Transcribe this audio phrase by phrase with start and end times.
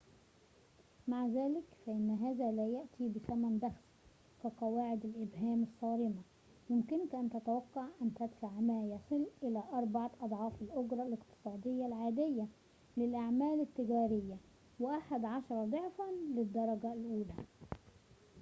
[1.07, 3.83] مع ذلك فإن هذا لا يأتي بثمن بخس
[4.43, 6.21] كقواعد الإبهام الصارمة
[6.69, 12.47] يمكنك أن تتوقع أن تدفع ما يصل إلى أربعة أضعاف الأجرة الاقتصادية العادية
[12.97, 14.37] للأعمال التجارية
[14.79, 17.33] وأحد عشر ضعفاً للدرجة الأولى